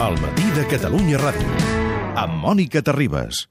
[0.00, 1.48] al matí de Catalunya Ràdio,
[2.16, 3.46] amb Mònica Terribas.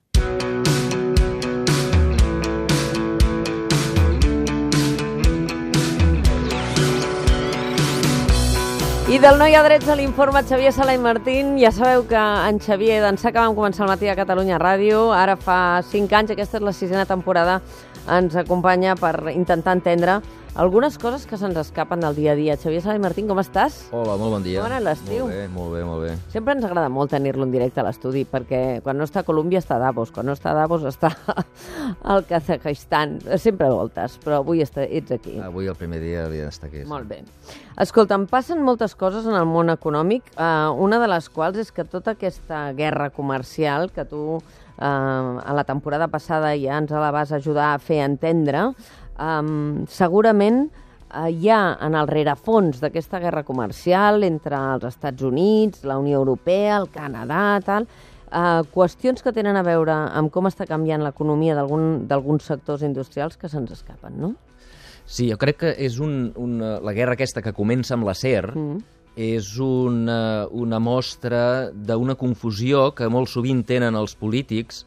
[9.09, 11.55] I del No hi ha drets a l'informe Xavier Sala i Martín.
[11.57, 15.33] Ja sabeu que en Xavier d'ençà que vam començar el matí a Catalunya Ràdio, ara
[15.33, 17.57] fa 5 anys, aquesta és la sisena temporada,
[18.05, 20.19] ens acompanya per intentar entendre
[20.55, 22.57] algunes coses que se'ns escapen del dia a dia.
[22.57, 23.77] Xavier Sala i Martín, com estàs?
[23.95, 24.61] Hola, molt bon dia.
[24.63, 25.27] Com ha l'estiu?
[25.27, 26.11] Molt bé, molt bé, molt bé.
[26.33, 29.61] Sempre ens agrada molt tenir-lo en directe a l'estudi, perquè quan no està a Colòmbia
[29.61, 31.13] està a Davos, quan no està a Davos està
[32.11, 33.19] al Kazakhstan.
[33.39, 35.37] Sempre voltes, però avui està, ets aquí.
[35.39, 36.83] Avui el primer dia havia d'estar aquí.
[36.83, 36.89] sí.
[36.89, 37.21] Molt bé.
[37.79, 41.71] Escolta, em passen moltes coses en el món econòmic, eh, una de les quals és
[41.71, 47.11] que tota aquesta guerra comercial que tu eh, a la temporada passada ja ens la
[47.15, 48.73] vas ajudar a fer entendre,
[49.19, 50.69] eh, segurament
[51.13, 56.19] eh, hi ha en el rerefons d'aquesta guerra comercial entre els Estats Units, la Unió
[56.21, 57.87] Europea, el Canadà, tal,
[58.31, 63.37] eh, qüestions que tenen a veure amb com està canviant l'economia d'algun- d'alguns sectors industrials
[63.37, 64.35] que se'ns escapen, no?
[65.09, 68.77] Sí, jo crec que és un, una, la guerra aquesta que comença amb l'acer Mm.
[69.17, 74.85] és una, una mostra d'una confusió que molt sovint tenen els polítics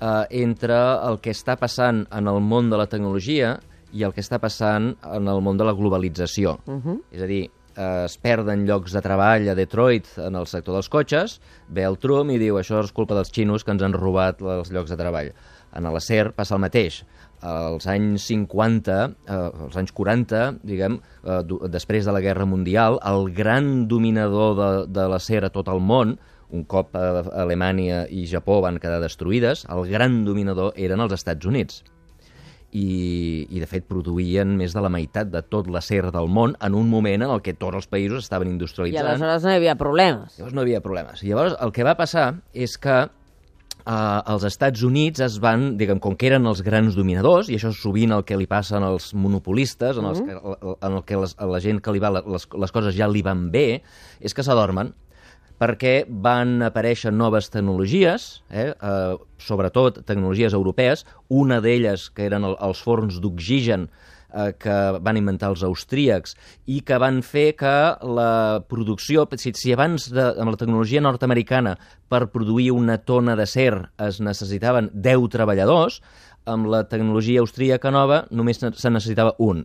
[0.00, 3.58] eh, entre el que està passant en el món de la tecnologia
[3.94, 6.58] i el que està passant en el món de la globalització.
[6.66, 7.00] Uh -huh.
[7.12, 7.44] És a dir,
[7.76, 11.98] eh, es perden llocs de treball a Detroit en el sector dels cotxes, ve el
[11.98, 14.96] Trump i diu això és culpa dels xinos que ens han robat els llocs de
[14.96, 15.32] treball.
[15.74, 17.04] En l'acer passa el mateix.
[17.40, 23.32] Als anys 50, eh, als anys 40, diguem, eh, després de la Guerra Mundial, el
[23.32, 26.18] gran dominador de, de l'acer a tot el món,
[26.50, 31.44] un cop eh, Alemanya i Japó van quedar destruïdes, el gran dominador eren els Estats
[31.44, 31.82] Units
[32.74, 36.74] i, i de fet produïen més de la meitat de tot l'acer del món en
[36.74, 39.12] un moment en el que tots els països estaven I industrialitzant.
[39.14, 40.38] aleshores no hi havia problemes.
[40.38, 41.22] Llavors no hi havia problemes.
[41.22, 42.96] I llavors el que va passar és que
[43.86, 47.70] eh, els Estats Units es van, diguem, com que eren els grans dominadors, i això
[47.70, 50.34] és sovint el que li passa als monopolistes, en, els que,
[50.74, 53.22] en el que les, a la gent que li va les, les coses ja li
[53.22, 53.84] van bé,
[54.18, 54.94] és que s'adormen
[55.60, 62.56] perquè van aparèixer noves tecnologies, eh, eh, sobretot tecnologies europees, una d'elles que eren el,
[62.60, 66.34] els forns d'oxigen eh, que van inventar els austríacs
[66.66, 67.76] i que van fer que
[68.18, 71.76] la producció, si, si abans de, amb la tecnologia nord-americana
[72.10, 73.72] per produir una tona d'acer
[74.02, 76.02] es necessitaven 10 treballadors,
[76.44, 79.64] amb la tecnologia austríaca nova només se necessitava un.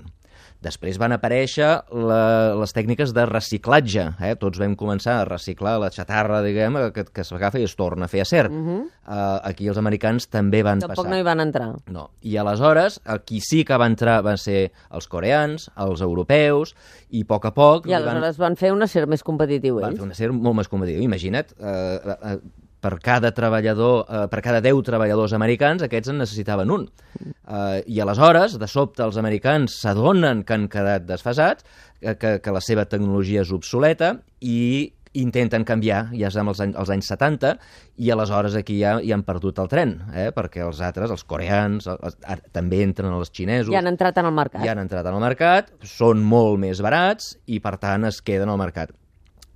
[0.60, 4.04] Després van aparèixer la, les tècniques de reciclatge.
[4.20, 4.34] Eh?
[4.42, 8.12] Tots vam començar a reciclar la xatarra, diguem, que, que s'agafa i es torna a
[8.12, 8.50] fer acer.
[8.52, 8.82] Uh -huh.
[9.08, 11.12] uh, aquí els americans també van Tampoc passar.
[11.12, 11.76] no hi van entrar.
[11.88, 12.10] No.
[12.22, 16.76] I aleshores, qui sí que va entrar van ser els coreans, els europeus,
[17.10, 17.88] i a poc a poc...
[17.88, 20.00] I aleshores van fer un acer més competitiu, van ells.
[20.00, 21.02] fer un acer molt més competitiu.
[21.02, 22.00] Imagina't, eh,
[22.34, 22.40] eh,
[22.82, 26.88] per cada treballador, eh, per cada 10 treballadors americans, aquests en necessitaven un.
[27.20, 31.66] Eh, I aleshores, de sobte, els americans s'adonen que han quedat desfasats,
[32.00, 36.78] que, que, que la seva tecnologia és obsoleta i intenten canviar, ja estem als anys,
[36.78, 37.56] als anys 70,
[37.98, 40.30] i aleshores aquí ja, ja han perdut el tren, eh?
[40.36, 44.30] perquè els altres, els coreans, els, ara, també entren els xinesos, Ja han entrat en
[44.30, 44.64] el mercat.
[44.66, 48.54] ja han entrat en el mercat, són molt més barats i, per tant, es queden
[48.54, 48.94] al mercat.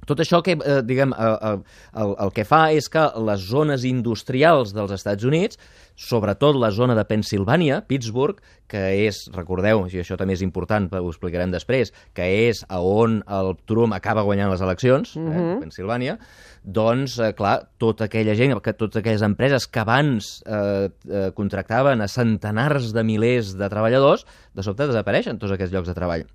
[0.09, 1.58] Tot això que, eh, diguem, eh, eh,
[2.03, 5.59] el, el que fa és que les zones industrials dels Estats Units,
[5.96, 11.12] sobretot la zona de Pensilvània, Pittsburgh, que és, recordeu, i això també és important, ho
[11.12, 15.58] explicarem després, que és a on el Trump acaba guanyant les eleccions, mm -hmm.
[15.58, 16.18] eh, Pensilvània,
[16.63, 22.02] doncs, eh, clar, tota aquella gent, que totes aquelles empreses que abans eh, eh, contractaven
[22.02, 26.25] a centenars de milers de treballadors, de sobte desapareixen tots aquests llocs de treball.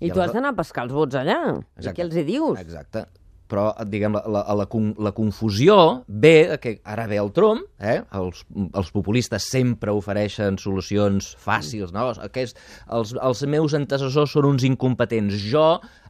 [0.00, 1.38] I tu has d'anar a pescar els vots allà.
[1.82, 2.60] I què els hi dius?
[2.60, 3.06] Exacte.
[3.48, 4.66] Però, diguem, la, la, la,
[5.06, 8.02] la confusió ve que ara ve el Trump, eh?
[8.18, 8.42] els,
[8.76, 12.10] els populistes sempre ofereixen solucions fàcils, no?
[12.26, 12.60] Aquest,
[12.92, 15.64] els, els meus antecessors són uns incompetents, jo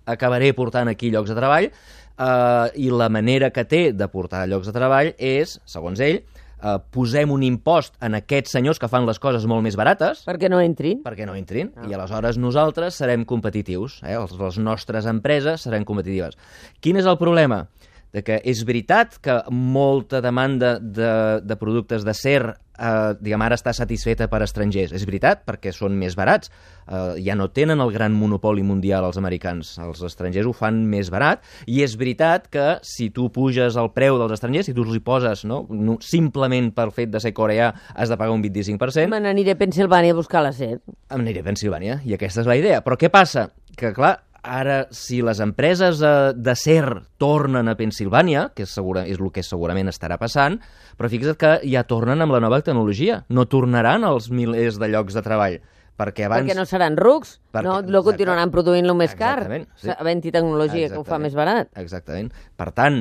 [0.08, 4.66] acabaré portant aquí llocs de treball, eh, i la manera que té de portar llocs
[4.66, 6.18] de treball és, segons ell,
[6.62, 10.48] eh, posem un impost en aquests senyors que fan les coses molt més barates, Perquè
[10.50, 11.02] no entrin.
[11.04, 14.14] perquè no entrin, i aleshores nosaltres serem competitius, eh?
[14.14, 16.36] Els- les nostres empreses seran competitives.
[16.80, 17.66] Quin és el problema?
[18.12, 23.72] De que és veritat que molta demanda de, de productes d'acer eh, diguem, ara està
[23.74, 24.92] satisfeta per estrangers.
[24.96, 26.50] És veritat, perquè són més barats.
[26.88, 29.74] Eh, ja no tenen el gran monopoli mundial els americans.
[29.82, 31.42] Els estrangers ho fan més barat.
[31.66, 35.00] I és veritat que si tu puges el preu dels estrangers, si tu els hi
[35.04, 39.20] poses, no, no, simplement pel fet de ser coreà, has de pagar un 25%, Me
[39.20, 40.78] n'aniré a Pensilvània a buscar l'acer.
[41.10, 42.82] em aniré a Pensilvània, i aquesta és la idea.
[42.84, 43.50] Però què passa?
[43.78, 46.82] Que, clar, ara, si les empreses eh, d'acer
[47.20, 50.56] tornen a Pensilvània, que és, segura, és el que segurament estarà passant,
[50.98, 53.22] però fixa't que ja tornen amb la nova tecnologia.
[53.28, 55.58] No tornaran els milers de llocs de treball.
[55.98, 56.46] Perquè abans...
[56.46, 59.90] Perquè no seran rucs, Perquè- no, no continuaran produint-lo més car, Exactament, sí.
[59.94, 61.24] havent-hi tecnologia que ho fa Exactament.
[61.26, 61.72] més barat.
[61.82, 62.28] Exactament.
[62.56, 63.00] Per tant,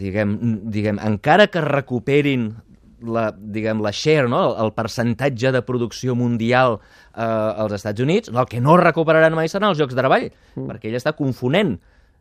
[0.00, 0.32] diguem,
[0.72, 2.50] diguem encara que recuperin
[3.02, 4.40] la, diguem, la share, no?
[4.48, 9.50] el, el percentatge de producció mundial eh, als Estats Units, el que no recuperaran mai
[9.50, 10.66] seran els llocs de treball, mm.
[10.70, 11.76] perquè ell està confonent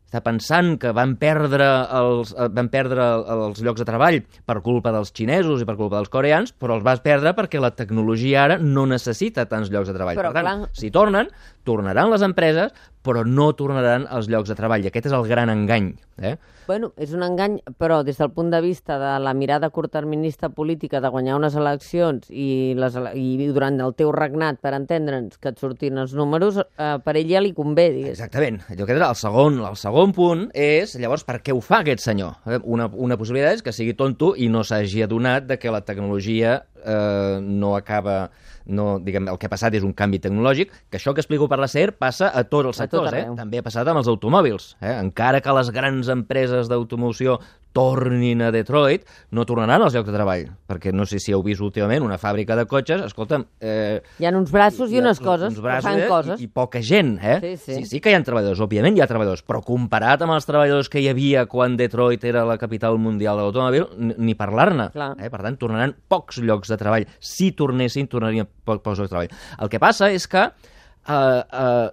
[0.07, 1.65] està pensant que van perdre,
[2.00, 3.03] els, eh, van perdre
[3.33, 6.85] els llocs de treball per culpa dels xinesos i per culpa dels coreans, però els
[6.85, 10.15] vas perdre perquè la tecnologia ara no necessita tants llocs de treball.
[10.15, 11.27] Però, per tant, clar- si tornen,
[11.67, 12.75] tornaran les empreses,
[13.07, 14.83] però no tornaran els llocs de treball.
[14.83, 15.93] I aquest és el gran engany.
[16.17, 16.35] Eh?
[16.67, 20.99] Bueno, és un engany, però des del punt de vista de la mirada curtterminista política
[20.99, 25.61] de guanyar unes eleccions i, les, i durant el teu regnat, per entendre'ns, que et
[25.63, 28.17] surtin els números, eh, per ell ja li convé, digués.
[28.17, 28.59] Exactament.
[28.73, 32.03] Allò que era el segon, el segon punt és, llavors, per què ho fa aquest
[32.03, 32.35] senyor?
[32.65, 36.59] Una, una possibilitat és que sigui tonto i no s'hagi adonat de que la tecnologia
[36.87, 38.29] eh, no acaba...
[38.67, 41.55] No, diguem, el que ha passat és un canvi tecnològic, que això que explico per
[41.61, 43.37] la SER passa a tots els A tot sectors, eh?
[43.37, 44.73] també ha passat amb els automòbils.
[44.81, 44.91] Eh?
[44.91, 47.37] Encara que les grans empreses d'automoció
[47.77, 49.06] tornin a Detroit,
[49.38, 52.57] no tornaran als llocs de treball, perquè no sé si heu vist últimament una fàbrica
[52.57, 56.07] de cotxes, escolta'm, eh, Hi ha uns braços i, unes coses, uns braços, fan eh,
[56.09, 56.41] coses.
[56.41, 57.38] I, I poca gent, eh?
[57.44, 57.75] Sí, sí.
[57.75, 60.89] sí, sí que hi ha treballadors, òbviament hi ha treballadors, però comparat amb els treballadors
[60.89, 63.88] que hi havia quan Detroit era la capital mundial de l'automòbil,
[64.18, 64.89] ni parlar-ne.
[64.97, 65.30] Eh?
[65.30, 67.06] Per tant, tornaran pocs llocs de treball.
[67.21, 69.41] Si tornessin, tornarien po pocs llocs de treball.
[69.62, 71.89] El que passa és que eh, eh,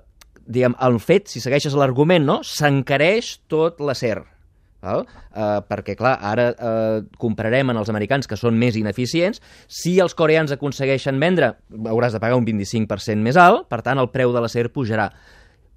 [0.47, 2.41] diguem, el fet, si segueixes l'argument, no?
[2.47, 4.23] s'encareix tot l'acer.
[4.85, 5.05] Val?
[5.33, 9.43] Uh, perquè, clar, ara uh, comprarem en els americans que són més ineficients.
[9.69, 11.55] Si els coreans aconsegueixen vendre,
[11.91, 15.11] hauràs de pagar un 25% més alt, per tant, el preu de l'acer pujarà.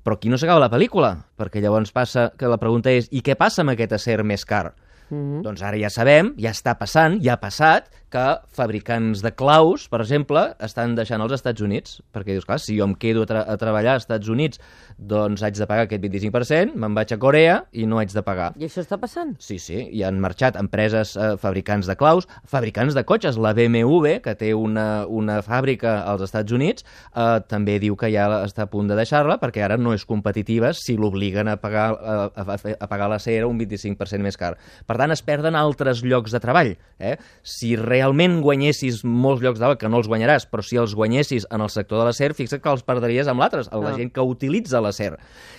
[0.08, 3.36] Però aquí no s'acaba la pel·lícula, perquè llavors passa que la pregunta és i què
[3.36, 4.70] passa amb aquest acer més car?
[5.10, 5.42] Mm -hmm.
[5.44, 10.00] Doncs ara ja sabem, ja està passant, ja ha passat, que fabricants de claus, per
[10.02, 13.42] exemple, estan deixant els Estats Units, perquè dius, clar, si jo em quedo a, tra
[13.42, 14.60] a treballar als Estats Units,
[14.98, 18.54] doncs haig de pagar aquest 25%, me'n vaig a Corea i no haig de pagar.
[18.58, 19.36] I això està passant?
[19.40, 23.38] Sí, sí, hi han marxat empreses eh, fabricants de claus, fabricants de cotxes.
[23.38, 26.84] La BMW, que té una, una fàbrica als Estats Units,
[27.16, 30.74] eh, també diu que ja està a punt de deixar-la perquè ara no és competitiva
[30.74, 34.56] si l'obliguen a pagar, a, a, a- a pagar la cera un 25% més car.
[34.88, 36.74] Per tant, es perden altres llocs de treball.
[37.00, 37.16] Eh?
[37.44, 41.46] Si realment guanyessis molts llocs de treball, que no els guanyaràs, però si els guanyessis
[41.52, 43.98] en el sector de l'acer, fixa't que els perdries amb l'altres, amb la Ah.
[43.98, 45.18] gent que utilitza l'acer.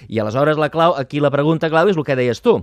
[0.08, 2.58] I aleshores la clau, aquí la pregunta clau és el que deies tu.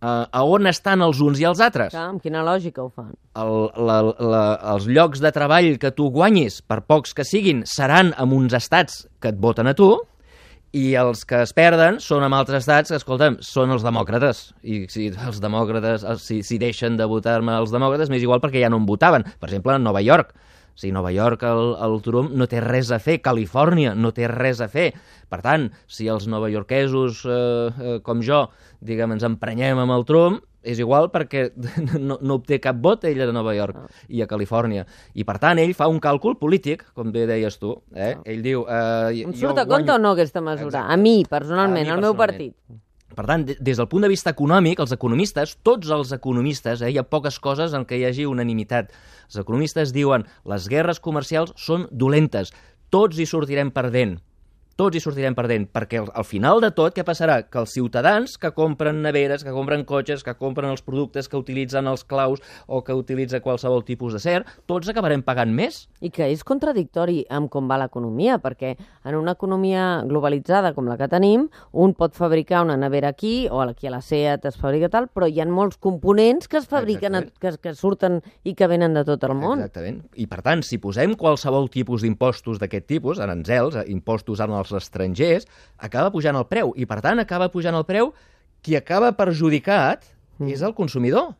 [0.00, 1.90] Uh, a on estan els uns i els altres?
[1.90, 3.08] Clar, amb quina lògica ho fan?
[3.34, 4.42] El, la, la,
[4.76, 9.08] els llocs de treball que tu guanyis, per pocs que siguin, seran en uns estats
[9.18, 9.96] que et voten a tu,
[10.76, 14.42] i els que es perden són amb altres estats que, escolta'm, són els demòcrates.
[14.62, 18.70] I si els demòcrates, si, si deixen de votar-me els demòcrates, m'és igual perquè ja
[18.72, 19.24] no em votaven.
[19.40, 20.34] Per exemple, a Nova York.
[20.78, 24.60] Sigui, Nova York, el, el Trump no té res a fer, Califòrnia no té res
[24.62, 24.92] a fer.
[25.28, 28.44] Per tant, si els novaiorquesos, eh, eh, com jo,
[28.78, 31.46] diguem, ens emprenyem amb el Trump, és igual perquè
[31.98, 33.78] no, no obté cap vot ell a Nova York
[34.08, 34.84] i a Califòrnia.
[35.14, 37.72] I per tant, ell fa un càlcul polític, com bé deies tu.
[37.94, 38.14] Eh?
[38.24, 38.66] Ell diu...
[38.68, 40.68] Eh, Em jo surt a compte guanyo- o no aquesta mesura?
[40.68, 40.92] Exacte.
[40.92, 42.54] A mi, personalment, A mi al meu partit.
[43.18, 46.92] Per tant, de- des del punt de vista econòmic, els economistes, tots els economistes, eh,
[46.92, 48.92] hi ha poques coses en què hi hagi unanimitat.
[49.26, 52.52] Els economistes diuen les guerres comercials són dolentes,
[52.94, 54.20] tots hi sortirem perdent.
[54.78, 57.40] Tots hi sortirem perdent, perquè al, al final de tot què passarà?
[57.50, 61.88] Que els ciutadans que compren neveres, que compren cotxes, que compren els productes que utilitzen
[61.90, 64.36] els claus o que utilitza qualsevol tipus de ser,
[64.70, 65.80] tots acabarem pagant més.
[65.98, 70.94] I que és contradictori amb com va l'economia, perquè en una economia globalitzada com la
[71.00, 74.92] que tenim, un pot fabricar una nevera aquí, o aquí a la SEAT es fabrica
[74.94, 78.70] tal, però hi ha molts components que es fabriquen, a, que, que surten i que
[78.70, 79.58] venen de tot el món.
[79.58, 80.04] Exactament.
[80.14, 84.67] I per tant, si posem qualsevol tipus d'impostos d'aquest tipus, aranzels, eh, impostos en els
[84.72, 85.46] estrangers,
[85.78, 86.72] acaba pujant el preu.
[86.76, 88.12] I per tant, acaba pujant el preu,
[88.62, 90.04] qui acaba perjudicat
[90.38, 90.48] Mm.
[90.54, 91.34] és el consumidor.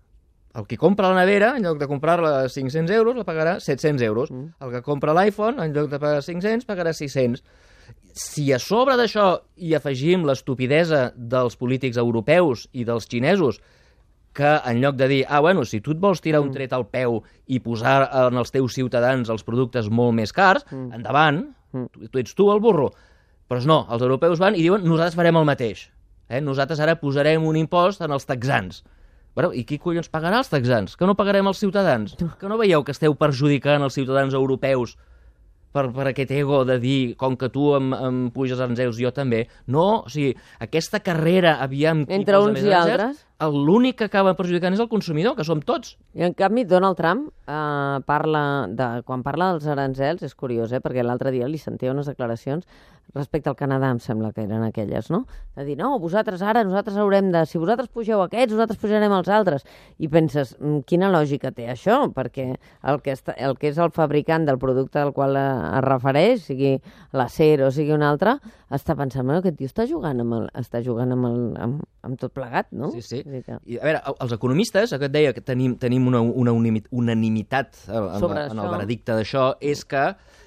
[0.55, 4.03] El que compra la nevera, en lloc de comprar-la a 500 euros, la pagarà 700
[4.03, 4.31] euros.
[4.33, 4.55] Mm.
[4.61, 7.45] El que compra l'iPhone, en lloc de pagar 500, pagarà 600.
[8.13, 13.61] Si a sobre d'això hi afegim l'estupidesa dels polítics europeus i dels xinesos,
[14.35, 16.89] que en lloc de dir, ah, bueno, si tu et vols tirar un tret al
[16.91, 20.93] peu i posar en els teus ciutadans els productes molt més cars, mm.
[20.93, 21.87] endavant, Mm.
[21.93, 22.91] tu, tu ets tu el burro.
[23.49, 25.89] Però no, els europeus van i diuen, nosaltres farem el mateix.
[26.29, 26.43] Eh?
[26.45, 28.83] Nosaltres ara posarem un impost en els texans.
[29.39, 30.97] Bueno, I qui collons pagarà els texans?
[30.99, 32.17] Que no pagarem els ciutadans?
[32.41, 34.97] Que no veieu que esteu perjudicant els ciutadans europeus
[35.73, 39.45] per, per aquest ego de dir, com que tu em, em puges aranzels, jo també.
[39.71, 42.05] No, o sigui, aquesta carrera, aviam...
[42.09, 43.25] Entre uns i altres.
[43.39, 45.93] L'únic que acaba perjudicant és el consumidor, que som tots.
[46.19, 50.81] I en canvi, Donald Trump eh, parla de, quan parla dels aranzels, és curiós, eh,
[50.83, 52.67] perquè l'altre dia li sentia unes declaracions
[53.15, 55.23] respecte al Canadà, em sembla que eren aquelles, no?
[55.57, 57.45] De dir, no, vosaltres ara, nosaltres haurem de...
[57.49, 59.65] Si vosaltres pugeu aquests, nosaltres pujarem els altres.
[59.99, 62.13] I penses, "Mm, quina lògica té això?
[62.13, 65.85] Perquè el que, està, el que és el fabricant del producte al qual eh, es
[65.85, 66.81] refereix, sigui
[67.13, 68.39] l'acer o sigui un altre,
[68.71, 72.19] està pensant, bueno, aquest tio està jugant amb, el, està jugant amb, el, amb, amb
[72.21, 72.91] tot plegat, no?
[72.93, 73.23] Sí, sí.
[73.25, 77.77] Que- I, a veure, el- els economistes, aquest deia que tenim, tenim una, una unanimitat
[77.89, 78.71] en, Sobre en el això.
[78.77, 80.03] veredicte d'això, és que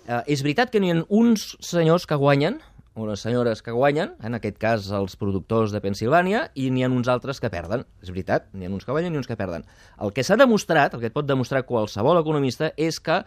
[0.07, 2.59] eh, és veritat que n'hi ha uns senyors que guanyen,
[2.93, 7.07] unes senyores que guanyen, en aquest cas els productors de Pensilvània, i n'hi ha uns
[7.07, 7.85] altres que perden.
[8.03, 9.63] És veritat, n'hi ha uns que guanyen i uns que perden.
[10.01, 13.21] El que s'ha demostrat, el que et pot demostrar qualsevol economista, és que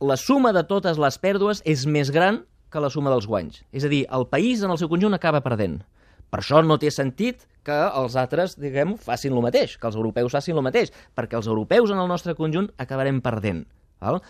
[0.00, 2.40] la suma de totes les pèrdues és més gran
[2.72, 3.62] que la suma dels guanys.
[3.70, 5.82] És a dir, el país en el seu conjunt acaba perdent.
[6.32, 10.32] Per això no té sentit que els altres, diguem, facin el mateix, que els europeus
[10.32, 13.66] facin el mateix, perquè els europeus en el nostre conjunt acabarem perdent.
[14.02, 14.22] Val?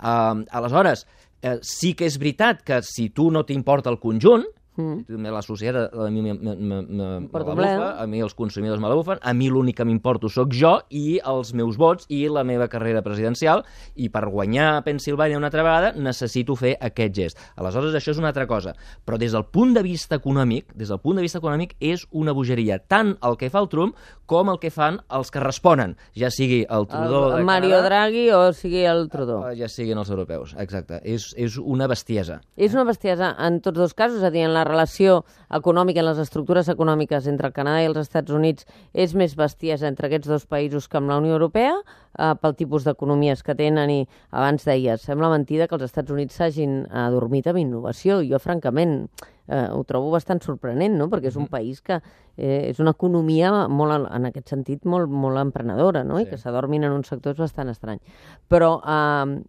[0.00, 1.04] Uh, aleshores,
[1.42, 4.98] eh, sí que és veritat que si tu no t'importa el conjunt, Mm.
[4.98, 8.20] si tu me la societat a mi me, me, me, me, la bufa, a mi
[8.22, 11.76] els consumidors me la bufen, a mi l'únic que m'importo sóc jo i els meus
[11.80, 13.64] vots i la meva carrera presidencial,
[13.96, 17.42] i per guanyar a Pensilvània una altra vegada necessito fer aquest gest.
[17.56, 18.74] Aleshores, això és una altra cosa.
[19.04, 22.34] Però des del punt de vista econòmic, des del punt de vista econòmic, és una
[22.36, 23.98] bogeria, tant el que fa el Trump
[24.30, 27.88] com el que fan els que responen, ja sigui el Trudeau el de Mario Canadà,
[27.88, 29.42] Draghi o sigui el Trudeau.
[29.48, 30.54] o ja siguin els europeus.
[30.62, 31.00] Exacte.
[31.02, 32.40] És, és una bestiesa.
[32.56, 36.08] És una bestiesa en tots dos casos, és a dir, en la relació econòmica, en
[36.10, 40.28] les estructures econòmiques entre el Canadà i els Estats Units, és més bestiesa entre aquests
[40.30, 41.74] dos països que amb la Unió Europea,
[42.18, 44.00] eh, pel tipus d'economies que tenen i
[44.30, 48.20] abans deies, sembla mentida que els Estats Units s'hagin adormit amb innovació.
[48.26, 49.06] Jo, francament,
[49.50, 51.08] eh, ho trobo bastant sorprenent, no?
[51.10, 52.00] perquè és un país que
[52.36, 56.18] eh, és una economia molt, en aquest sentit molt, molt emprenedora, no?
[56.18, 56.26] Sí.
[56.26, 58.00] i que s'adormin en un sector és bastant estrany.
[58.48, 59.40] Però eh,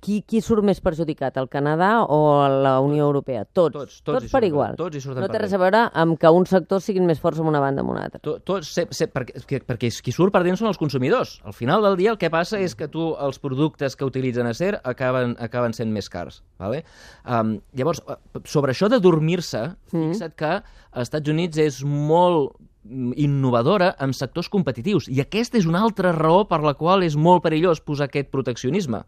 [0.00, 3.44] qui, qui surt més perjudicat, el Canadà o la Unió Europea?
[3.44, 3.74] Tots.
[3.74, 4.76] Tots, tots hi per igual.
[4.78, 7.40] tots hi surten no té res a veure amb que un sector siguin més forts
[7.42, 8.20] en una banda o en una altra.
[8.22, 11.40] To- Tots, se, se, perquè, perquè, perquè qui surt perdent són els consumidors.
[11.44, 14.78] Al final del dia el que passa és que tu els productes que utilitzen acer
[14.84, 16.42] acaben, acaben sent més cars.
[16.58, 16.84] Vale?
[17.26, 23.12] Um, llavors, eh, sobre això de dormir-se, fixa't que als Estats Units és molt mm,
[23.16, 27.42] innovadora en sectors competitius i aquesta és una altra raó per la qual és molt
[27.44, 29.02] perillós posar aquest proteccionisme.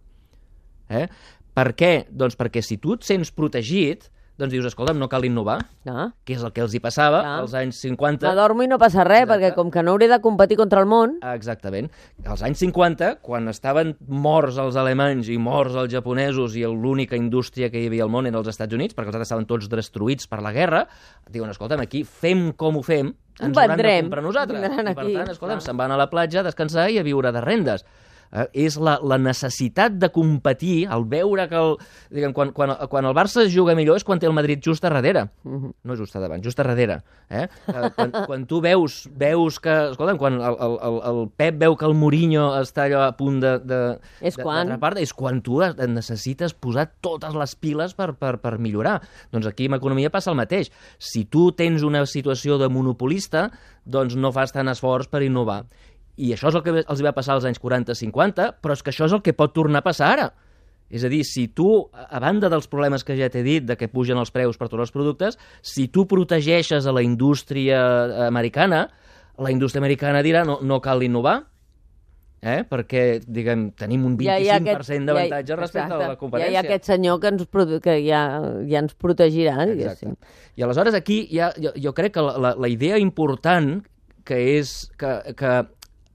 [0.91, 1.07] Eh?
[1.55, 2.07] Per què?
[2.11, 6.07] Doncs perquè si tu et sents protegit, doncs dius, escolta'm, no cal innovar, Ah.
[6.25, 7.41] que és el que els hi passava Clar.
[7.43, 8.25] als anys 50.
[8.27, 9.35] M'adormo i no passa res, Exacte.
[9.51, 11.19] perquè com que no hauré de competir contra el món...
[11.35, 11.91] Exactament.
[12.25, 17.69] Als anys 50, quan estaven morts els alemanys i morts els japonesos i l'única indústria
[17.71, 20.27] que hi havia al món era els Estats Units, perquè els altres estaven tots destruïts
[20.27, 20.87] per la guerra,
[21.29, 24.05] diuen, escolta'm, aquí fem com ho fem, ens hauran de vendrem.
[24.09, 24.61] comprar nosaltres.
[24.63, 27.03] Vindran I per aquí, tant, escolta'm, se'n van a la platja a descansar i a
[27.05, 27.85] viure de rendes.
[28.31, 31.73] Eh, és la, la necessitat de competir, el veure que el,
[32.15, 34.93] diguem, quan, quan, quan el Barça juga millor és quan té el Madrid just a
[34.93, 35.27] darrere.
[35.43, 35.73] Mhm.
[35.83, 37.01] No just a davant, just a darrere.
[37.29, 37.49] Eh?
[37.67, 39.75] Eh, quan, quan tu veus, veus que...
[39.91, 43.41] Escolta'm, quan el, el, el, el Pep veu que el Mourinho està allò a punt
[43.43, 43.57] de...
[43.67, 43.81] de
[44.21, 44.63] És de- quan?
[44.67, 49.01] d'atrapar-te, és quan tu necessites posar totes les piles per, per, per millorar.
[49.35, 50.71] Doncs aquí amb economia passa el mateix.
[50.99, 53.49] Si tu tens una situació de monopolista,
[53.85, 55.65] doncs no fas tant esforç per innovar.
[56.21, 59.09] I això és el que els va passar als anys 40-50, però és que això
[59.09, 60.31] és el que pot tornar a passar ara.
[60.91, 63.89] És a dir, si tu, a banda dels problemes que ja t'he dit, de que
[63.89, 67.79] pugen els preus per tots els productes, si tu protegeixes a la indústria
[68.27, 68.89] americana,
[69.39, 71.39] la indústria americana dirà no, no cal innovar,
[72.43, 72.65] eh?
[72.69, 76.49] perquè diguem, tenim un 25% d'avantatge respecte exacte, a la competència.
[76.49, 77.49] Ja hi ha aquest senyor que, ens,
[77.87, 78.23] que ja,
[78.69, 80.17] ja ens protegirà, diguéssim.
[80.19, 80.39] Exacte.
[80.59, 83.79] I aleshores aquí ja, jo, jo crec que la, la, la idea important
[84.27, 85.55] que és que, que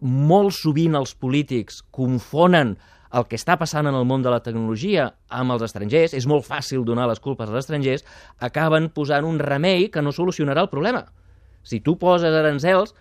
[0.02, 2.76] molt sovint els polítics confonen
[3.16, 6.44] el que està passant en el món de la tecnologia amb els estrangers, és molt
[6.44, 8.04] fàcil donar les culpes als estrangers,
[8.44, 11.06] acaben posant un remei que no solucionarà el problema.
[11.64, 12.92] Si tu poses aranzels,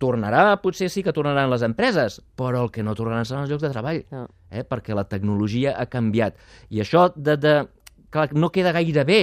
[0.00, 3.66] tornarà, potser sí que tornaran les empreses, però el que no tornaran seran els llocs
[3.66, 4.26] de treball, No.
[4.50, 4.64] eh?
[4.64, 6.36] perquè la tecnologia ha canviat.
[6.70, 7.54] I això de, de...
[8.10, 9.20] Clar, no queda gaire bé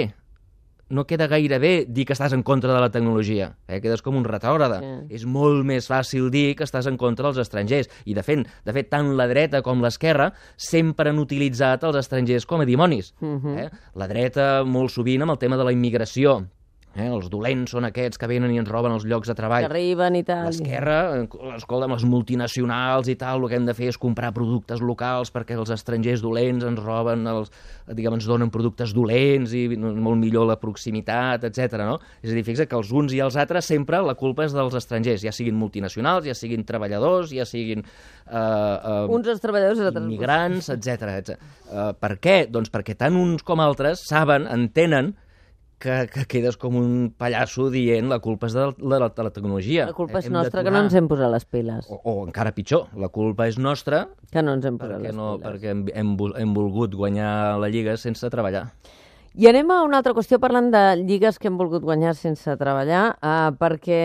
[0.90, 3.80] no queda gaire bé dir que estàs en contra de la tecnologia, eh?
[3.84, 4.80] quedes com un retògrada.
[4.82, 5.20] Sí.
[5.20, 7.90] És molt més fàcil dir que estàs en contra dels estrangers.
[8.06, 12.46] I, de fet, de fet tant la dreta com l'esquerra sempre han utilitzat els estrangers
[12.46, 13.14] com a dimonis.
[13.20, 13.58] Mhm.
[13.58, 13.70] eh?
[13.96, 16.40] La dreta, molt sovint, amb el tema de la immigració,
[16.98, 17.06] Eh?
[17.06, 19.68] Els dolents són aquests que venen i ens roben els llocs de treball.
[19.68, 20.48] Que arriben i tal.
[20.50, 20.98] L'esquerra,
[21.54, 25.30] escolta, amb les multinacionals i tal, el que hem de fer és comprar productes locals
[25.34, 27.52] perquè els estrangers dolents ens roben, els,
[27.92, 31.78] diguem, ens donen productes dolents i molt millor la proximitat, etc.
[31.86, 32.00] no?
[32.24, 34.80] És a dir, fixa que els uns i els altres sempre la culpa és dels
[34.80, 37.86] estrangers, ja siguin multinacionals, ja siguin treballadors, ja siguin...
[38.26, 40.10] Eh, eh, Uns els treballadors i altres...
[40.10, 41.38] immigrants, etc.
[41.68, 42.40] Uh, per què?
[42.50, 45.14] Doncs perquè tant uns com altres saben, entenen
[45.80, 49.88] que, que quedes com un pallasso dient la culpa és de la, de la tecnologia.
[49.92, 51.90] La culpa és Hem nostra, que no ens hem posat les piles.
[51.94, 55.36] O, o encara pitjor, la culpa és nostra Que no ens hem posat les no,
[55.38, 55.46] piles.
[55.46, 58.68] perquè hem, hem, hem volgut guanyar la Lliga sense treballar.
[59.38, 63.12] I anem a una altra qüestió parlant de lligues que hem volgut guanyar sense treballar,
[63.22, 64.02] eh, perquè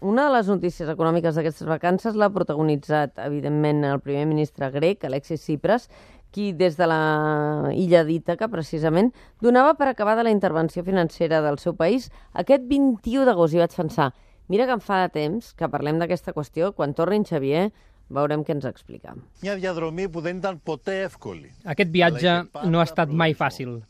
[0.00, 5.42] una de les notícies econòmiques d'aquestes vacances l'ha protagonitzat, evidentment, el primer ministre grec, Alexis
[5.44, 5.90] Tsipras,
[6.35, 11.77] qui des de la illa d'Ítaca, precisament, donava per acabada la intervenció financera del seu
[11.79, 13.55] país aquest 21 d'agost.
[13.55, 14.11] I vaig pensar,
[14.51, 17.69] mira que em fa de temps que parlem d'aquesta qüestió, quan torni en Xavier
[18.09, 19.15] veurem què ens explica.
[19.41, 21.55] Μια διαδρομή που δεν ήταν ποτέ εύκολη.
[21.63, 23.81] Aquest viatge no ha estat mai fàcil,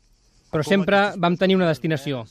[0.51, 2.25] però sempre vam tenir una destinació.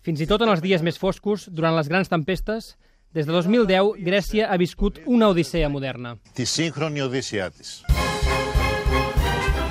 [0.00, 2.76] Fins i tot en els dies més foscos, durant les grans tempestes,
[3.12, 6.16] des de 2010, Grècia ha viscut una odissea moderna.
[6.32, 7.84] Τη σύγχρονη Οδύσσιά της.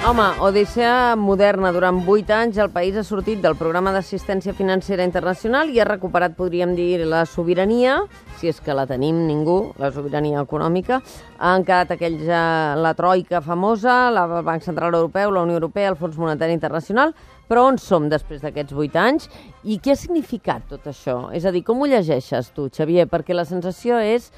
[0.02, 1.71] Home, Odissea moderna.
[1.71, 6.32] Durant vuit anys el país ha sortit del programa d'assistència financera internacional i ha recuperat,
[6.35, 8.00] podríem dir, la sobirania,
[8.40, 10.99] si és que la tenim ningú, la sobirania econòmica.
[11.38, 16.18] Han quedat aquells, la troika famosa, la Banc Central Europeu, la Unió Europea, el Fons
[16.18, 17.14] Monetari Internacional,
[17.47, 19.28] però on som després d'aquests vuit anys
[19.62, 21.28] i què ha significat tot això?
[21.30, 23.06] És a dir, com ho llegeixes tu, Xavier?
[23.06, 24.32] Perquè la sensació és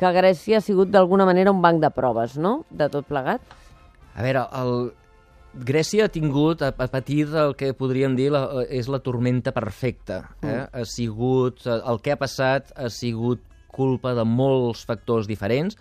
[0.00, 3.44] que Grècia ha sigut d'alguna manera un banc de proves, no?, de tot plegat.
[4.16, 4.74] A veure, el...
[5.50, 10.20] Grècia ha tingut, ha, patit el que podríem dir la, és la tormenta perfecta.
[10.42, 10.46] Eh?
[10.46, 10.68] Mm.
[10.78, 13.42] Ha sigut, el que ha passat ha sigut
[13.74, 15.76] culpa de molts factors diferents.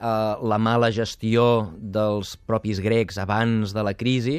[0.00, 4.38] Uh, la mala gestió dels propis grecs abans de la crisi,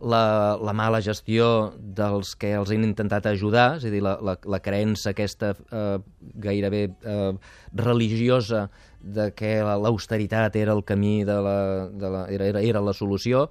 [0.00, 4.36] la, la mala gestió dels que els han intentat ajudar, és a dir, la, la,
[4.46, 5.98] la creença aquesta eh,
[6.40, 7.32] gairebé eh,
[7.76, 8.68] religiosa
[9.02, 11.58] de que la- l'austeritat era el camí, de la,
[11.90, 13.48] de la, era, era, era la solució,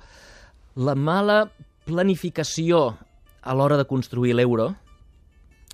[0.80, 1.50] la mala
[1.84, 2.94] planificació
[3.44, 4.72] a l'hora de construir l'euro,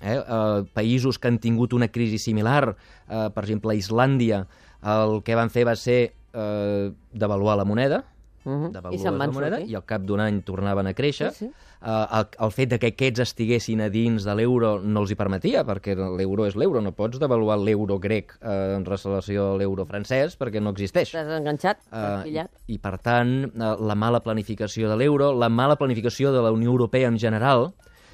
[0.02, 4.46] eh, eh, països que han tingut una crisi similar, eh, per exemple, Islàndia,
[4.82, 8.02] el que van fer va ser eh, devaluar la moneda,
[8.46, 9.72] Uh se'n la van moneda, sortir.
[9.72, 11.32] i al cap d'un any tornaven a créixer.
[11.34, 11.64] Sí, sí.
[11.82, 15.16] Eh, el, el fet de que aquests estiguessin a dins de l'euro no els hi
[15.18, 19.84] permetia, perquè l'euro és l'euro, no pots devaluar l'euro grec eh, en relació a l'euro
[19.90, 21.10] francès, perquè no existeix.
[21.16, 22.54] T'has enganxat, pillat.
[22.68, 26.54] i, I, per tant, eh, la mala planificació de l'euro, la mala planificació de la
[26.54, 27.72] Unió Europea en general,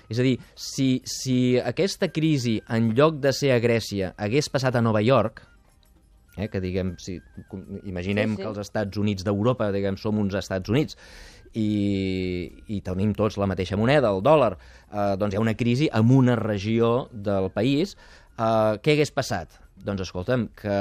[0.09, 4.77] és a dir, si, si aquesta crisi, en lloc de ser a Grècia, hagués passat
[4.77, 5.45] a Nova York,
[6.37, 7.19] eh, que diguem, si,
[7.85, 8.43] imaginem Sí, sí.
[8.43, 10.97] que els Estats Units d'Europa, diguem, som uns Estats Units,
[11.53, 14.55] i, i tenim tots la mateixa moneda, el dòlar,
[14.91, 17.97] eh, doncs hi ha una crisi en una regió del país,
[18.39, 19.62] eh, què hagués passat?
[19.83, 20.73] Doncs escolta'm, que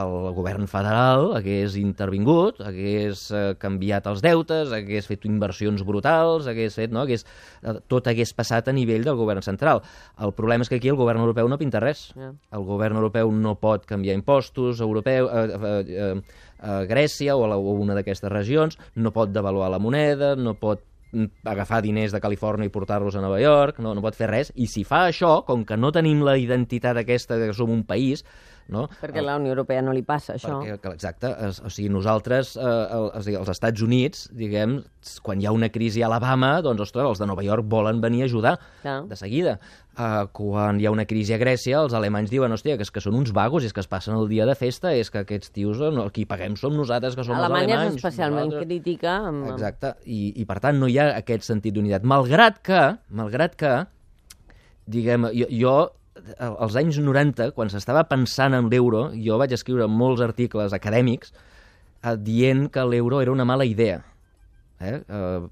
[0.00, 6.78] el govern federal hagués intervingut, hagués eh, canviat els deutes, hagués fet inversions brutals, hagués
[6.80, 7.02] fet, no?
[7.04, 7.26] hagués,
[7.60, 9.84] eh, tot hagués passat a nivell del govern central.
[10.24, 12.08] El problema és que aquí el govern europeu no pinta res.
[12.16, 12.32] Ja.
[12.56, 17.52] El govern europeu no pot canviar impostos, europeu, eh, eh, eh, eh, Grècia o, a
[17.52, 20.80] la, o una d'aquestes regions, no pot devaluar la moneda, no pot
[21.44, 24.68] agafar diners de Califòrnia i portar-los a Nova York, no, no pot fer res, i
[24.70, 28.24] si fa això, com que no tenim la identitat aquesta que som un país,
[28.72, 28.86] no?
[29.00, 30.58] Perquè a la Unió Europea no li passa això.
[30.62, 34.78] Perquè, exacte, es, o sigui, nosaltres, eh, el, o sigui, els Estats Units, diguem,
[35.22, 38.24] quan hi ha una crisi a Alabama, doncs, ostres, els de Nova York volen venir
[38.24, 39.02] a ajudar Clar.
[39.10, 39.58] de seguida.
[39.96, 43.00] Uh, quan hi ha una crisi a Grècia, els alemanys diuen, hòstia, que és que
[43.00, 45.54] són uns vagos, i és que es passen el dia de festa, és que aquests
[45.56, 47.94] tios, no, qui paguem som nosaltres, que som Alemanya els alemanys.
[47.94, 48.68] és especialment nosaltres...
[48.68, 49.14] crítica.
[49.30, 49.46] Amb...
[49.54, 52.04] Exacte, I, i per tant no hi ha aquest sentit d'unitat.
[52.04, 53.72] Malgrat que, malgrat que,
[54.98, 55.76] diguem, jo, jo
[56.38, 62.14] als anys 90, quan s'estava pensant en l'euro, jo vaig escriure molts articles acadèmics eh,
[62.16, 64.02] dient que l'euro era una mala idea.
[64.76, 65.00] Eh?
[65.08, 65.48] Uh,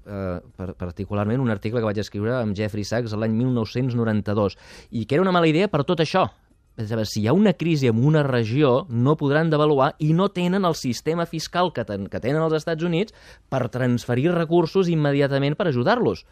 [0.53, 4.57] per, particularment un article que vaig escriure amb Jeffrey Sachs l'any 1992,
[4.93, 6.27] i que era una mala idea per tot això.
[6.75, 10.11] És a dir, si hi ha una crisi en una regió, no podran devaluar i
[10.13, 13.15] no tenen el sistema fiscal que, ten, que tenen els Estats Units
[13.49, 16.25] per transferir recursos immediatament per ajudar-los.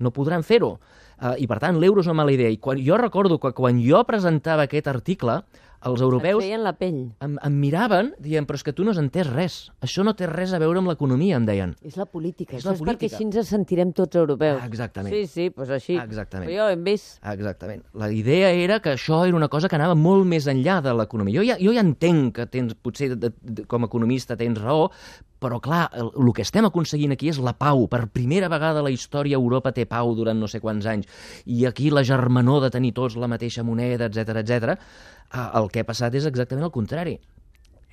[0.00, 0.78] No podran fer-ho.
[1.16, 2.50] Uh, I, per tant, l'euro és una mala idea.
[2.52, 5.42] I quan, jo recordo que quan jo presentava aquest article,
[5.86, 7.12] els Et europeus feien la pell.
[7.22, 9.56] em, em miraven, dient, però és que tu no has entès res.
[9.84, 11.74] Això no té res a veure amb l'economia, em deien.
[11.84, 12.56] És la política.
[12.56, 13.16] És Això la és perquè política.
[13.20, 14.58] així ens sentirem tots europeus.
[14.62, 15.14] Ah, exactament.
[15.14, 15.96] Sí, sí, doncs així.
[16.00, 16.50] Exactament.
[16.50, 17.20] Però jo hem vist...
[17.22, 17.84] Exactament.
[17.94, 21.38] La idea era que això era una cosa que anava molt més enllà de l'economia.
[21.40, 24.90] Jo ja, jo ja entenc que tens, potser de, de, com a economista tens raó,
[25.38, 27.84] però clar, el, el que estem aconseguint aquí és la pau.
[27.92, 31.05] Per primera vegada a la història Europa té pau durant no sé quants anys.
[31.46, 34.76] I aquí la germanor de tenir tots la mateixa moneda, etc etc.
[35.54, 37.18] el que ha passat és exactament el contrari.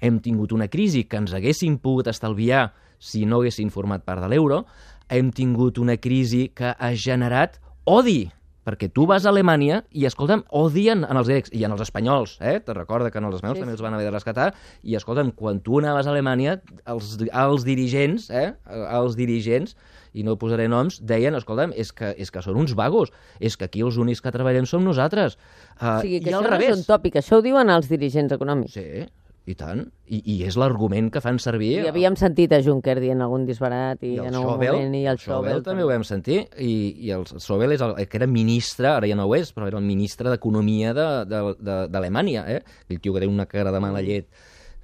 [0.04, 4.30] Hem tingut una crisi que ens haguéssim pogut estalviar si no haguessin format part de
[4.32, 4.66] l'euro.
[5.10, 8.32] Hem tingut una crisi que ha generat odi
[8.64, 12.38] perquè tu vas a Alemanya i, escolta'm, odien en els grecs i en els espanyols,
[12.42, 12.60] eh?
[12.64, 15.32] Te recorda que en els espanyols Sí, també els van haver de rescatar, i, escolta'm,
[15.36, 18.54] quan tu anaves a Alemanya, els, els dirigents, eh?
[18.70, 19.76] Els dirigents,
[20.14, 23.10] i no posaré noms, deien, escolta'm, és que, és que són uns vagos,
[23.42, 25.36] és que aquí els únics que treballem som nosaltres.
[25.82, 26.70] Uh, O sigui, que I això al no revés.
[26.70, 28.78] és un tòpic, això ho diuen els dirigents econòmics.
[28.78, 29.08] Sí,
[29.46, 29.82] i tant.
[30.08, 31.72] I, i és l'argument que fan servir.
[31.82, 34.96] I havíem sentit a Juncker dient algun disbarat i, I el en algun Schäuble, moment,
[34.96, 36.74] i el Schäuble Schäuble també ho vam sentir, i,
[37.08, 39.82] i el Schäuble és el, que era ministre, ara ja no ho és, però era
[39.82, 42.62] el ministre d'Economia d'Alemanya, de, de, d'Alemanya, eh?
[42.86, 44.32] Aquell tio que té una cara de mala llet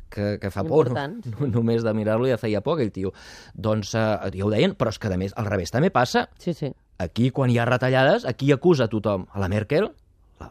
[0.10, 0.98] que, que fa por, no?
[0.98, 1.24] Important.
[1.40, 3.14] no, només de mirar-lo ja feia por, aquell tio.
[3.56, 6.28] Doncs eh, ja ho deien, però és que a més, al revés també passa.
[6.42, 6.74] Sí, sí.
[7.00, 9.30] Aquí, quan hi ha retallades, aquí acusa tothom.
[9.32, 9.94] A la Merkel,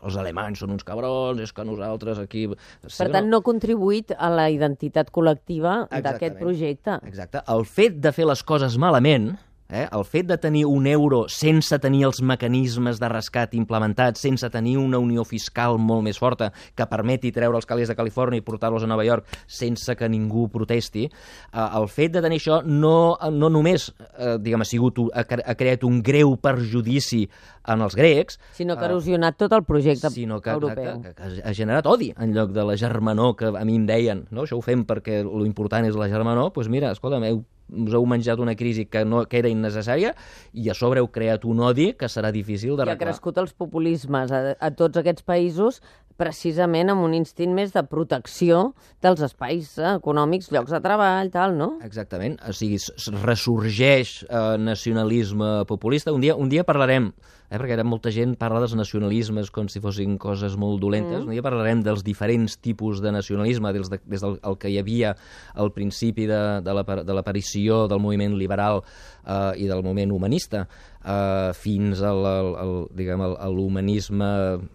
[0.03, 2.47] els alemanys són uns cabrons, és que nosaltres aquí...
[2.87, 7.01] Sí, Per tant, no ha contribuït a la identitat col·lectiva d'aquest projecte.
[7.09, 7.43] Exacte.
[7.49, 9.33] El fet de fer les coses malament,
[9.69, 14.49] eh, el fet de tenir un euro sense tenir els mecanismes de rescat implementats, sense
[14.51, 18.45] tenir una unió fiscal molt més forta que permeti treure els calés de Califòrnia i
[18.47, 23.17] portar-los a Nova York sense que ningú protesti, eh, el fet de tenir això no,
[23.33, 27.27] no només eh, diguem, ha, sigut, ha, cre- ha creat un greu perjudici
[27.69, 31.03] en els grecs, Sinó que ha eh, erosionat tot el projecte sinó que, europeu.
[31.03, 33.85] que, que, que ha generat odi en lloc de la germanor que a mi em
[33.87, 34.47] deien, no?
[34.47, 38.05] això ho fem perquè lo important és la germanor, doncs mira, escolta'm, heu, us heu
[38.09, 40.15] menjat una crisi que, no, que era innecessària
[40.53, 43.09] i a sobre heu creat un odi que serà difícil I de ha arreglar.
[43.13, 45.83] crescut els populismes a, a tots aquests països
[46.19, 48.73] precisament amb un instint més de protecció
[49.05, 51.69] dels espais econòmics, llocs de treball, tal, no?
[51.87, 52.81] Exactament, o sigui,
[53.23, 56.13] ressorgeix eh, nacionalisme populista.
[56.13, 57.13] Un dia, un dia parlarem,
[57.49, 61.29] eh, perquè ara molta gent parla dels nacionalismes com si fossin coses molt dolentes, mm.
[61.29, 64.79] un dia parlarem dels diferents tipus de nacionalisme, des, de, des del el que hi
[64.79, 65.15] havia
[65.55, 68.83] al principi de, de l'apa- de l'aparició del moviment liberal
[69.27, 70.67] eh, i del moviment humanista,
[71.05, 74.29] eh, fins al, al, al, diguem, a l'humanisme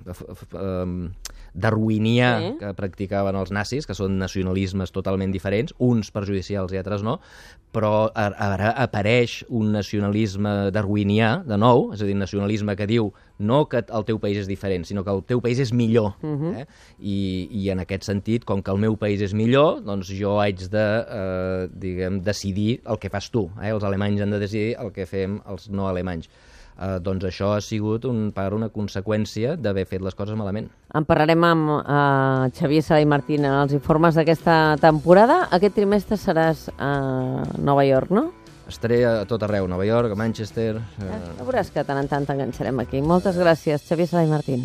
[0.08, 0.18] eh,
[0.54, 1.10] eh,
[1.54, 2.58] darwinià Sí.
[2.60, 7.20] que practicaven els nazis, que són nacionalismes totalment diferents, uns perjudicials i altres no,
[7.74, 13.12] però ar- ara apareix un nacionalisme darwinià, de nou, és a dir, nacionalisme que diu
[13.40, 16.14] no que el teu país és diferent, sinó que el teu país és millor.
[16.22, 16.58] Uh -huh.
[16.62, 16.66] eh?
[17.00, 20.58] I, I en aquest sentit, com que el meu país és millor, doncs jo haig
[20.70, 23.50] de, eh, diguem, decidir el que fas tu.
[23.62, 23.70] Eh?
[23.70, 26.30] Els alemanys han de decidir el que fem els no alemanys.
[26.74, 30.70] Eh, doncs això ha sigut un, per una conseqüència d'haver fet les coses malament.
[30.94, 35.44] En parlarem amb uh, Xavier Sala i Martín en els informes d'aquesta temporada.
[35.54, 36.94] Aquest trimestre seràs a
[37.62, 38.32] Nova York, no?
[38.70, 40.78] Estaré a tot arreu, Nova York, a Manchester...
[40.80, 41.10] Eh...
[41.38, 43.04] Ja veuràs que tant en tant t'enganxarem aquí.
[43.04, 44.64] Moltes gràcies, Xavier Sala i Martín.